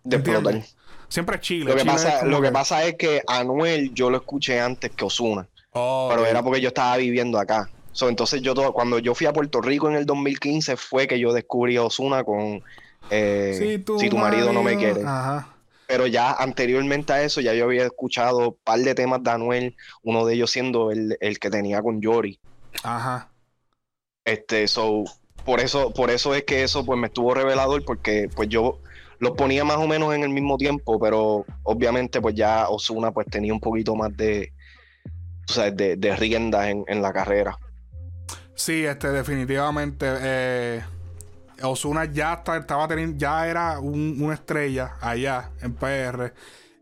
De 0.03 0.17
explotar. 0.17 0.63
Siempre 1.09 1.37
es 1.37 1.43
Chile. 1.43 1.67
Lo 1.71 1.75
que, 1.77 1.83
Chile 1.83 1.95
es 1.95 2.03
pasa, 2.05 2.19
como 2.21 2.31
lo 2.31 2.41
que 2.41 2.51
pasa 2.53 2.85
es 2.85 2.95
que 2.97 3.23
Anuel 3.27 3.93
yo 3.93 4.09
lo 4.11 4.17
escuché 4.19 4.61
antes 4.61 4.91
que 4.93 5.05
Osuna, 5.05 5.47
Oh, 5.73 6.09
pero 6.11 6.27
era 6.27 6.43
porque 6.43 6.61
yo 6.61 6.69
estaba 6.69 6.97
viviendo 6.97 7.39
acá. 7.39 7.69
So, 7.93 8.09
entonces 8.09 8.43
yo 8.43 8.55
todo- 8.55 8.73
cuando 8.73 8.99
yo 8.99 9.15
fui 9.15 9.27
a 9.27 9.33
Puerto 9.33 9.61
Rico 9.61 9.89
en 9.89 9.97
el 9.97 10.07
2015 10.07 10.77
fue 10.77 11.07
que 11.07 11.19
yo 11.19 11.33
descubrí 11.33 11.77
a 11.77 11.83
Osuna 11.85 12.25
con 12.25 12.63
eh, 13.11 13.79
Si 13.99 14.09
tu, 14.09 14.17
marido, 14.17 14.53
no 14.53 14.63
me 14.63 14.77
quiere. 14.77 15.03
Ajá. 15.03 15.49
Pero 15.87 16.07
ya 16.07 16.31
anteriormente 16.33 17.13
a 17.13 17.23
eso 17.23 17.41
ya 17.41 17.53
yo 17.53 17.65
había 17.65 17.85
escuchado 17.85 18.51
un 18.51 18.57
par 18.63 18.79
de 18.79 18.95
temas 18.95 19.23
de 19.25 19.31
Anuel, 19.31 19.77
uno 20.03 20.25
de 20.25 20.35
ellos 20.35 20.51
siendo 20.53 20.93
el, 20.93 21.17
el 21.21 21.39
que 21.41 21.51
tenía 21.51 21.83
con 21.83 22.01
Yori. 22.01 22.39
Ajá. 22.85 23.29
Este, 24.25 24.69
so, 24.69 25.03
por 25.45 25.59
eso, 25.59 25.93
por 25.93 26.11
eso 26.11 26.35
es 26.35 26.45
que 26.45 26.63
eso 26.63 26.85
pues 26.85 26.99
me 27.01 27.09
estuvo 27.09 27.35
revelador, 27.35 27.85
porque 27.85 28.29
pues 28.35 28.49
yo 28.49 28.79
los 29.19 29.33
ponía 29.33 29.65
más 29.65 29.79
o 29.79 29.87
menos 29.89 30.15
en 30.15 30.23
el 30.23 30.29
mismo 30.29 30.57
tiempo, 30.57 31.01
pero 31.01 31.45
obviamente 31.65 32.21
pues 32.21 32.37
ya 32.37 32.69
Osuna 32.69 33.11
pues 33.11 33.27
tenía 33.27 33.53
un 33.53 33.61
poquito 33.61 33.97
más 33.97 34.17
de, 34.17 34.53
tú 35.51 35.55
sabes, 35.57 35.77
de, 35.77 35.97
de 35.97 36.15
riendas 36.15 36.69
en, 36.69 36.85
en 36.87 37.03
la 37.03 37.13
carrera. 37.13 37.59
Sí, 38.55 38.85
este, 38.87 39.09
definitivamente. 39.09 40.07
Eh, 40.21 40.83
Osuna 41.63 42.05
ya 42.05 42.35
está- 42.35 42.57
estaba 42.57 42.87
teniendo, 42.87 43.19
ya 43.19 43.49
era 43.49 43.81
un- 43.81 44.17
una 44.21 44.35
estrella 44.35 44.93
allá 45.01 45.51
en 45.61 45.75
PR. 45.75 46.33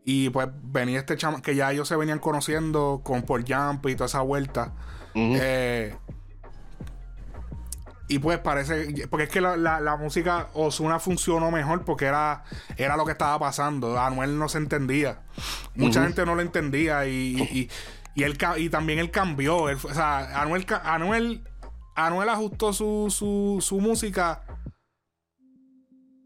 Y 0.05 0.29
pues 0.31 0.49
venía 0.63 0.99
este 0.99 1.17
chama 1.17 1.41
que 1.41 1.55
ya 1.55 1.73
ellos 1.73 1.89
se 1.89 1.97
venían 1.97 2.19
conociendo 2.19 3.01
con 3.03 3.23
por 3.23 3.43
Jump 3.51 3.87
y 3.87 3.95
toda 3.95 4.07
esa 4.07 4.21
vuelta. 4.21 4.73
Eh, 5.15 5.95
y 8.11 8.19
pues 8.21 8.39
parece, 8.39 9.07
porque 9.11 9.25
es 9.25 9.31
que 9.31 9.41
la, 9.43 9.57
la- 9.59 9.81
la 9.81 9.97
música 9.97 10.49
Osuna 10.55 10.99
funcionó 10.99 11.51
mejor 11.51 11.85
porque 11.85 12.07
era, 12.07 12.43
era 12.79 12.97
lo 12.97 13.05
que 13.05 13.13
estaba 13.13 13.39
pasando. 13.39 14.01
Anuel 14.01 14.39
no 14.39 14.49
se 14.49 14.57
entendía. 14.59 15.21
Mucha 15.75 16.03
gente 16.05 16.25
no 16.25 16.35
lo 16.35 16.41
entendía 16.41 17.05
y, 17.07 17.37
y, 17.53 17.71
y 18.19 18.25
él, 18.25 18.37
y 18.57 18.69
también 18.69 18.99
él 18.99 19.13
cambió. 19.13 19.69
Él 19.69 19.79
o 19.81 19.95
sea, 19.95 20.43
Anuel, 20.43 20.67
Anuel, 20.83 21.45
Anuel 21.95 22.29
ajustó 22.29 22.73
su, 22.73 23.15
su, 23.17 23.59
su 23.61 23.81
música 23.81 24.43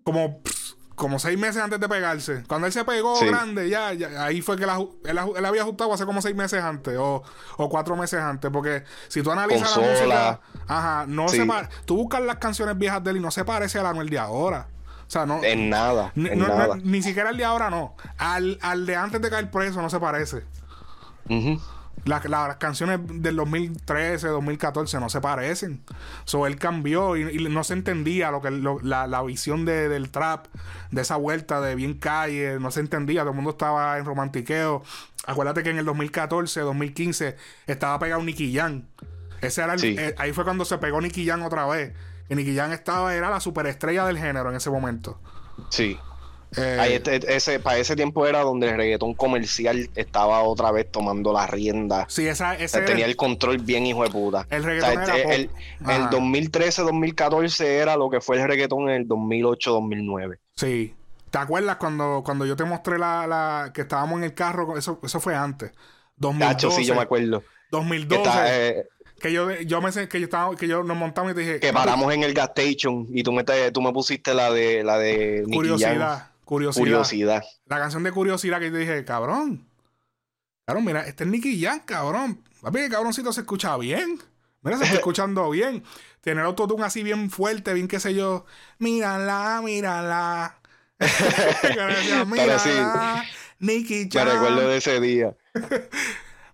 como, 0.02 0.40
como 0.94 1.18
seis 1.18 1.38
meses 1.38 1.62
antes 1.62 1.78
de 1.78 1.88
pegarse. 1.90 2.44
Cuando 2.48 2.66
él 2.66 2.72
se 2.72 2.86
pegó 2.86 3.20
grande, 3.20 3.68
ya, 3.68 3.92
ya, 3.92 4.24
ahí 4.24 4.40
fue 4.40 4.56
que 4.56 4.64
él, 4.64 4.70
él, 5.04 5.44
había 5.44 5.60
ajustado 5.60 5.92
hace 5.92 6.06
como 6.06 6.22
seis 6.22 6.34
meses 6.34 6.62
antes 6.62 6.96
o, 6.96 7.22
o 7.58 7.68
cuatro 7.68 7.94
meses 7.94 8.20
antes. 8.20 8.50
Porque 8.50 8.84
si 9.08 9.22
tú 9.22 9.30
analizas 9.30 9.76
la 9.76 9.86
música, 9.86 10.40
ajá, 10.66 11.04
no 11.06 11.28
se 11.28 11.46
Tú 11.84 11.96
buscas 11.96 12.22
las 12.22 12.36
canciones 12.36 12.78
viejas 12.78 13.04
de 13.04 13.10
él 13.10 13.16
y 13.18 13.20
no 13.20 13.30
se 13.30 13.44
parece 13.44 13.78
a 13.78 13.82
la 13.82 13.92
de 13.92 14.18
ahora. 14.18 14.66
O 15.06 15.10
sea, 15.10 15.26
no. 15.26 15.44
En 15.44 15.68
nada. 15.68 16.10
ni 16.14 17.02
siquiera 17.02 17.28
el 17.28 17.36
de 17.36 17.44
ahora 17.44 17.68
no. 17.68 17.96
Al, 18.16 18.58
al 18.62 18.86
de 18.86 18.96
antes 18.96 19.20
de 19.20 19.28
caer 19.28 19.50
preso 19.50 19.82
no 19.82 19.90
se 19.90 20.00
parece. 20.00 20.42
Las 22.04 22.56
canciones 22.56 23.00
del 23.06 23.36
2013, 23.36 24.28
2014 24.28 24.98
no 24.98 25.08
se 25.08 25.20
parecen. 25.20 25.82
So, 26.24 26.46
él 26.46 26.56
cambió 26.56 27.16
y, 27.16 27.48
no 27.48 27.64
se 27.64 27.74
entendía 27.74 28.30
lo 28.30 28.40
que 28.40 28.50
la, 28.50 29.22
visión 29.22 29.64
del 29.64 30.10
trap, 30.10 30.46
de 30.90 31.02
esa 31.02 31.16
vuelta 31.16 31.60
de 31.60 31.74
bien 31.74 31.94
calle, 31.94 32.58
no 32.58 32.70
se 32.70 32.80
entendía. 32.80 33.20
Todo 33.20 33.30
el 33.30 33.36
mundo 33.36 33.50
estaba 33.50 33.98
en 33.98 34.04
romantiqueo. 34.04 34.82
Acuérdate 35.26 35.62
que 35.62 35.70
en 35.70 35.78
el 35.78 35.84
2014, 35.84 36.60
2015 36.60 37.36
estaba 37.66 37.98
pegado 37.98 38.22
Nicky 38.22 38.52
Jam. 38.54 38.84
Ese 39.40 39.62
era 39.62 39.74
eh, 39.82 40.14
ahí 40.18 40.32
fue 40.32 40.44
cuando 40.44 40.64
se 40.64 40.78
pegó 40.78 41.00
Nicky 41.00 41.26
Jam 41.26 41.42
otra 41.42 41.66
vez. 41.66 41.92
Y 42.28 42.34
Nicky 42.34 42.56
Jam 42.56 42.72
estaba, 42.72 43.14
era 43.14 43.30
la 43.30 43.40
superestrella 43.40 44.06
del 44.06 44.18
género 44.18 44.50
en 44.50 44.56
ese 44.56 44.70
momento. 44.70 45.20
Sí. 45.68 45.98
Eh, 46.56 47.00
este, 47.02 47.34
ese, 47.34 47.60
para 47.60 47.78
ese 47.78 47.96
tiempo 47.96 48.26
era 48.26 48.42
donde 48.42 48.68
el 48.68 48.76
reggaetón 48.76 49.14
comercial 49.14 49.88
estaba 49.94 50.42
otra 50.42 50.70
vez 50.70 50.90
tomando 50.90 51.32
la 51.32 51.46
rienda. 51.46 52.06
Sí, 52.08 52.26
esa, 52.26 52.54
ese 52.54 52.82
tenía 52.82 53.06
el 53.06 53.16
control 53.16 53.58
bien 53.58 53.86
hijo 53.86 54.02
de 54.02 54.10
puta. 54.10 54.46
El 54.50 54.64
reggaetón 54.64 55.02
este, 55.02 55.34
el, 55.34 55.50
el 55.88 56.02
2013-2014 56.10 57.64
era 57.64 57.96
lo 57.96 58.10
que 58.10 58.20
fue 58.20 58.40
el 58.40 58.46
reggaetón 58.46 58.90
en 58.90 59.02
el 59.02 59.08
2008-2009. 59.08 60.38
Sí. 60.56 60.94
¿Te 61.30 61.38
acuerdas 61.38 61.76
cuando, 61.76 62.22
cuando 62.22 62.44
yo 62.44 62.56
te 62.56 62.64
mostré 62.64 62.98
la, 62.98 63.26
la, 63.26 63.70
que 63.72 63.82
estábamos 63.82 64.18
en 64.18 64.24
el 64.24 64.34
carro? 64.34 64.76
Eso, 64.76 65.00
eso 65.02 65.20
fue 65.20 65.34
antes. 65.34 65.72
2012. 66.16 66.76
sí, 66.76 66.84
yo 66.84 66.94
me 66.94 67.00
acuerdo. 67.00 67.42
2012. 67.70 68.30
Eh, 68.44 68.84
que 69.18 69.32
yo, 69.32 69.50
yo 69.60 69.80
me 69.80 69.90
que 70.08 70.20
yo 70.20 70.24
estaba, 70.24 70.54
que 70.56 70.68
yo 70.68 70.82
nos 70.82 70.96
montamos 70.96 71.32
y 71.32 71.34
te 71.34 71.40
dije. 71.40 71.60
Que 71.60 71.72
paramos 71.72 72.12
en 72.12 72.24
el 72.24 72.34
gas 72.34 72.50
station 72.54 73.06
y 73.10 73.22
tú 73.22 73.32
me, 73.32 73.44
tú 73.44 73.80
me 73.80 73.92
pusiste 73.92 74.34
la 74.34 74.50
de 74.50 74.84
la 74.84 74.98
de 74.98 75.44
Curiosidad. 75.50 76.31
Curiosidad. 76.52 77.42
La 77.66 77.78
canción 77.78 78.02
de 78.02 78.12
Curiosidad 78.12 78.60
que 78.60 78.70
yo 78.70 78.76
dije, 78.76 79.04
cabrón. 79.04 79.66
Cabrón, 80.66 80.84
mira, 80.84 81.00
este 81.06 81.24
es 81.24 81.30
Nicky 81.30 81.62
Jam, 81.62 81.80
cabrón. 81.84 82.42
Papi, 82.60 82.80
el 82.80 82.90
cabroncito 82.90 83.32
se 83.32 83.40
escucha 83.40 83.76
bien. 83.78 84.20
Mira, 84.60 84.76
se 84.76 84.84
está 84.84 84.96
escuchando 84.98 85.48
bien. 85.50 85.82
Tiene 86.20 86.40
el 86.40 86.46
autotune 86.46 86.84
así 86.84 87.02
bien 87.02 87.30
fuerte, 87.30 87.72
bien 87.74 87.88
qué 87.88 87.98
sé 87.98 88.14
yo. 88.14 88.44
Mírala, 88.78 89.60
mírala. 89.64 90.58
mírala. 92.26 93.24
Nicky 93.58 94.08
Jam. 94.10 94.26
Me 94.26 94.32
recuerdo 94.34 94.68
de 94.68 94.76
ese 94.76 95.00
día. 95.00 95.34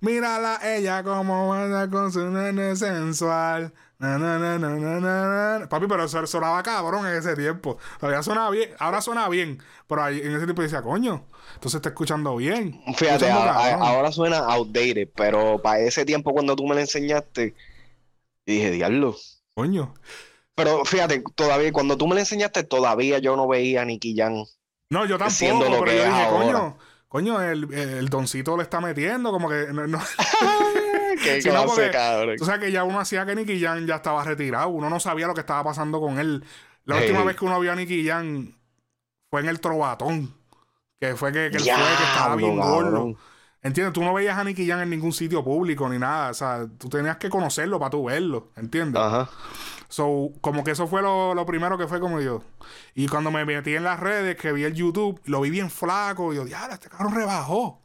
mírala, 0.01 0.61
ella 0.63 1.03
como 1.03 1.53
anda 1.53 1.91
con 1.91 2.13
su 2.13 2.25
nene 2.31 2.77
sensual. 2.77 3.73
Papi, 3.99 5.87
pero 5.89 6.05
eso 6.05 6.25
sonaba 6.27 6.63
cabrón 6.63 7.05
en 7.07 7.15
ese 7.17 7.35
tiempo. 7.35 7.79
Todavía 7.99 8.23
sonaba 8.23 8.51
bien. 8.51 8.71
Ahora 8.79 9.01
suena 9.01 9.29
bien. 9.29 9.61
Pero 9.89 10.07
en 10.09 10.37
ese 10.37 10.45
tiempo 10.45 10.63
decía, 10.63 10.83
coño, 10.83 11.25
entonces 11.55 11.79
está 11.79 11.89
escuchando 11.89 12.37
bien. 12.37 12.81
Fíjate, 12.97 13.29
ahora, 13.31 14.13
suena 14.13 14.39
outdated. 14.39 15.09
Pero 15.17 15.61
para 15.61 15.81
ese 15.81 16.05
tiempo, 16.05 16.33
cuando 16.33 16.55
tú 16.55 16.65
me 16.67 16.77
lo 16.77 16.81
enseñaste, 16.81 17.57
dije, 18.47 18.71
diablo. 18.71 19.17
Coño. 19.55 19.95
Pero 20.55 20.85
fíjate, 20.85 21.25
todavía, 21.35 21.73
cuando 21.73 21.97
tú 21.97 22.07
me 22.07 22.15
lo 22.15 22.21
enseñaste, 22.21 22.63
todavía 22.63 23.19
yo 23.19 23.35
no 23.35 23.49
veía 23.49 23.83
a 23.83 23.85
Nicky 23.85 24.15
Jan. 24.17 24.45
No, 24.91 25.07
yo 25.07 25.19
tampoco. 25.19 25.65
Lo 25.65 25.81
pero 25.85 25.93
yo 25.93 26.05
dije, 26.05 26.27
coño, 26.31 26.79
coño, 27.09 27.43
el, 27.43 27.73
el, 27.75 28.09
doncito 28.09 28.57
le 28.57 28.63
está 28.63 28.81
metiendo, 28.81 29.33
como 29.33 29.49
que. 29.49 29.67
No, 29.73 29.99
Qué 31.23 31.41
clase, 31.41 31.91
cabrón. 31.91 32.37
Tú 32.37 32.45
sabes 32.45 32.61
que 32.61 32.73
ya 32.73 32.85
uno 32.85 33.01
hacía 33.01 33.27
que 33.27 33.35
Nicky 33.35 33.61
Jan 33.61 33.87
ya 33.87 33.97
estaba 33.97 34.25
retirado. 34.25 34.69
Uno 34.69 34.89
no 34.91 35.01
sabía 35.01 35.27
lo 35.27 35.35
que 35.35 35.41
estaba 35.41 35.65
pasando 35.65 36.01
con 36.01 36.19
él. 36.19 36.45
La 36.85 36.97
última 36.97 37.25
vez 37.25 37.37
que 37.37 37.45
uno 37.45 37.61
vio 37.61 37.73
a 37.73 37.77
Nicky 37.77 38.07
Jan 38.07 38.57
fue 39.31 39.41
en 39.41 39.49
el 39.49 39.61
Trovatón. 39.61 40.35
Que 41.01 41.15
fue 41.15 41.33
que, 41.33 41.47
él 41.47 41.53
fue, 41.53 41.63
que 41.63 42.05
estaba 42.05 42.35
bien 42.37 42.57
gordo. 42.57 43.17
¿Entiendes? 43.63 43.93
Tú 43.93 44.03
no 44.03 44.15
veías 44.15 44.39
a 44.39 44.45
Nicky 44.45 44.67
Jan 44.67 44.81
en 44.81 44.91
ningún 44.91 45.13
sitio 45.13 45.45
público 45.45 45.89
ni 45.89 45.99
nada. 45.99 46.31
O 46.31 46.35
sea, 46.35 46.67
tú 46.79 46.89
tenías 46.89 47.17
que 47.17 47.29
conocerlo 47.29 47.79
para 47.79 47.91
tú 47.91 48.05
verlo. 48.05 48.51
¿Entiendes? 48.57 49.01
Ajá. 49.01 49.29
So, 49.89 50.33
como 50.41 50.65
que 50.65 50.73
eso 50.73 50.87
fue 50.87 51.01
lo, 51.01 51.35
lo, 51.35 51.47
primero 51.47 51.79
que 51.79 51.89
fue 51.89 51.99
como 51.99 52.21
yo. 52.21 52.43
Y 52.95 53.09
cuando 53.09 53.31
me 53.31 53.45
metí 53.45 53.75
en 53.75 53.85
las 53.85 53.99
redes, 53.99 54.37
que 54.37 54.53
vi 54.53 54.65
el 54.65 54.75
YouTube, 54.75 55.21
lo 55.25 55.41
vi 55.41 55.51
bien 55.51 55.71
flaco. 55.71 56.33
Y 56.33 56.37
yo, 56.37 56.45
diablo, 56.45 56.75
este 56.75 56.89
carro 56.89 57.11
rebajó. 57.11 57.81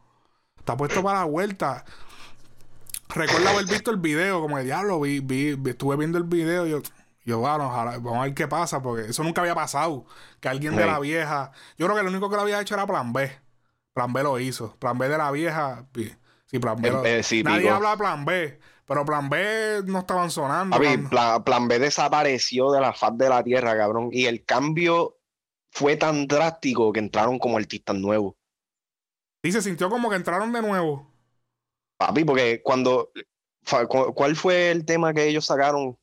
Está 0.57 0.77
puesto 0.77 1.01
para 1.01 1.19
la 1.19 1.25
vuelta. 1.25 1.85
Recuerdo 3.09 3.49
haber 3.49 3.65
visto 3.65 3.91
el 3.91 3.97
video, 3.97 4.41
como 4.41 4.57
de 4.57 4.63
diablo, 4.63 4.99
vi, 4.99 5.19
vi, 5.19 5.57
estuve 5.69 5.95
viendo 5.97 6.17
el 6.17 6.23
video 6.23 6.65
y 6.65 6.71
yo, 6.71 6.81
yo 7.25 7.39
bueno, 7.39 7.69
vamos 7.69 8.17
a 8.17 8.23
ver 8.23 8.33
qué 8.33 8.47
pasa, 8.47 8.81
porque 8.81 9.09
eso 9.09 9.23
nunca 9.23 9.41
había 9.41 9.55
pasado. 9.55 10.05
Que 10.39 10.49
alguien 10.49 10.75
de 10.75 10.85
la 10.85 10.99
vieja. 10.99 11.51
Yo 11.77 11.85
creo 11.85 11.97
que 11.97 12.03
lo 12.03 12.09
único 12.09 12.29
que 12.29 12.35
lo 12.35 12.41
había 12.41 12.59
hecho 12.59 12.73
era 12.73 12.87
Plan 12.87 13.13
B. 13.13 13.31
Plan 13.93 14.11
B 14.11 14.23
lo 14.23 14.39
hizo. 14.39 14.75
Plan 14.77 14.97
B 14.97 15.07
de 15.07 15.17
la 15.17 15.31
vieja. 15.31 15.85
Sí, 16.47 16.59
Plan 16.59 16.81
B. 16.81 16.89
Eh, 17.05 17.43
nadie 17.43 17.69
habla 17.69 17.91
de 17.91 17.97
Plan 17.97 18.25
B. 18.25 18.59
Pero 18.85 19.05
Plan 19.05 19.29
B 19.29 19.81
no 19.85 19.99
estaban 19.99 20.29
sonando. 20.29 20.77
plan... 21.09 21.43
plan 21.43 21.67
B 21.67 21.79
desapareció 21.79 22.71
de 22.71 22.81
la 22.81 22.93
faz 22.93 23.17
de 23.17 23.29
la 23.29 23.43
tierra, 23.43 23.77
cabrón. 23.77 24.09
Y 24.11 24.25
el 24.25 24.43
cambio 24.43 25.17
fue 25.71 25.95
tan 25.95 26.27
drástico 26.27 26.91
que 26.91 26.99
entraron 26.99 27.39
como 27.39 27.57
artistas 27.57 27.95
nuevos. 27.95 28.35
Y 29.41 29.51
se 29.51 29.61
sintió 29.61 29.89
como 29.89 30.09
que 30.09 30.15
entraron 30.15 30.51
de 30.51 30.61
nuevo. 30.61 31.12
Papi, 32.07 32.25
porque 32.25 32.61
cuando. 32.61 33.11
¿Cuál 33.87 34.35
fue 34.35 34.71
el 34.71 34.83
tema 34.83 35.13
que 35.13 35.25
ellos 35.25 35.45
sacaron? 35.45 35.97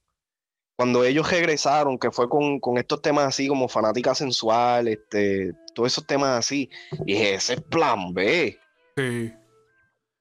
Cuando 0.76 1.04
ellos 1.04 1.30
regresaron, 1.30 1.98
que 1.98 2.10
fue 2.10 2.26
con, 2.30 2.58
estos 2.78 3.02
temas 3.02 3.26
así 3.26 3.48
como 3.48 3.68
fanática 3.68 4.14
sensual, 4.14 4.88
este, 4.88 5.52
todos 5.74 5.92
esos 5.92 6.06
temas 6.06 6.38
así. 6.38 6.70
Y 7.04 7.16
ese 7.16 7.54
es 7.54 7.60
plan 7.60 8.14
B. 8.14 8.58
Sí. 8.96 9.34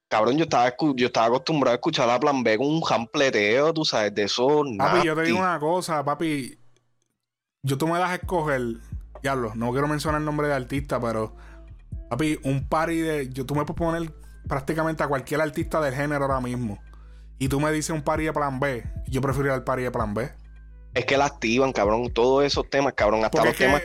Cabrón, 0.10 0.38
yo 0.38 0.44
estaba, 0.44 0.76
yo 0.96 1.08
estaba 1.08 1.28
acostumbrado 1.28 1.72
a 1.72 1.76
escuchar 1.76 2.10
a 2.10 2.20
plan 2.20 2.44
B 2.44 2.58
con 2.58 2.68
un 2.68 2.82
jampleteo, 2.82 3.74
tú 3.74 3.86
sabes, 3.86 4.14
de 4.14 4.24
eso. 4.24 4.66
Papi, 4.78 5.08
yo 5.08 5.16
te 5.16 5.22
digo 5.22 5.40
una 5.40 5.60
cosa, 5.62 6.04
papi. 6.04 6.60
Yo 7.64 7.78
tú 7.78 7.88
me 7.88 7.98
das 7.98 8.10
a 8.10 8.16
escoger. 8.16 8.62
Diablo, 9.22 9.54
no 9.56 9.72
quiero 9.72 9.88
mencionar 9.88 10.20
el 10.20 10.26
nombre 10.26 10.50
de 10.50 10.56
artista, 10.56 11.00
pero. 11.00 11.38
Papi, 12.10 12.38
un 12.44 12.68
party 12.68 12.98
de. 12.98 13.30
Yo, 13.30 13.46
tú 13.46 13.56
me 13.56 13.64
puedes 13.64 13.78
poner 13.78 14.12
prácticamente 14.50 15.04
a 15.04 15.08
cualquier 15.08 15.40
artista 15.40 15.80
del 15.80 15.96
género 15.96 16.26
ahora 16.26 16.42
mismo. 16.42 16.80
Y 17.38 17.48
tú 17.48 17.62
me 17.62 17.72
dices 17.72 17.92
un 17.92 18.02
party 18.02 18.26
de 18.26 18.34
plan 18.34 18.60
B, 18.60 18.84
yo 19.08 19.22
preferiría 19.22 19.56
el 19.56 19.64
party 19.64 19.84
de 19.84 19.92
plan 19.92 20.14
B. 20.14 20.30
Es 20.94 21.06
que 21.06 21.18
la 21.18 21.26
activan, 21.26 21.72
cabrón. 21.72 22.12
Todos 22.12 22.44
esos 22.44 22.70
temas, 22.70 22.94
cabrón. 22.94 23.24
Hasta 23.24 23.46
los 23.46 23.56
temas. 23.56 23.82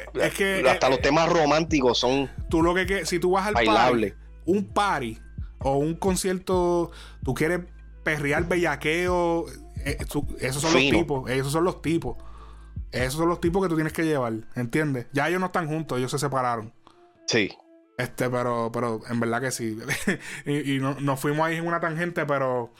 hasta 0.69 0.89
los 0.89 1.01
temas 1.01 1.29
románticos 1.29 1.99
son. 1.99 2.31
Tú 2.49 2.63
lo 2.63 2.75
que, 2.75 3.05
si 3.05 3.19
tú 3.19 3.33
vas 3.33 3.47
al 3.47 3.53
party, 3.53 4.15
un 4.47 4.65
party 4.65 5.19
o 5.61 5.77
un 5.77 5.95
concierto, 5.95 6.91
tú 7.23 7.35
quieres 7.35 7.61
perrear 8.03 8.49
bellaqueo. 8.49 9.47
Eh, 9.85 9.99
esos 10.41 10.63
son 10.63 10.73
los 10.73 10.83
tipos. 10.83 11.31
Esos 11.31 11.53
son 11.53 11.65
los 11.65 11.83
tipos. 11.83 12.17
Esos 12.91 13.15
son 13.15 13.29
los 13.29 13.41
tipos 13.41 13.63
que 13.63 13.69
tú 13.69 13.75
tienes 13.75 13.93
que 13.93 14.05
llevar. 14.05 14.33
¿Entiendes? 14.57 15.07
Ya 15.13 15.29
ellos 15.29 15.41
no 15.41 15.47
están 15.47 15.69
juntos, 15.69 15.99
ellos 15.99 16.11
se 16.11 16.19
separaron. 16.19 16.73
Sí. 17.27 17.51
Este, 17.97 18.29
pero, 18.29 18.71
pero 18.73 19.01
en 19.09 19.21
verdad 19.21 19.41
que 19.41 19.51
sí. 19.51 19.79
y, 20.47 20.79
no, 20.79 20.99
nos 21.01 21.21
fuimos 21.21 21.47
ahí 21.47 21.57
en 21.57 21.67
una 21.67 21.81
tangente, 21.81 22.27
pero. 22.27 22.73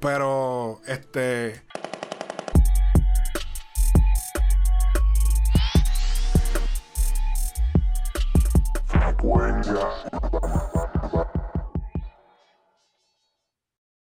Pero, 0.00 0.80
este. 0.86 1.62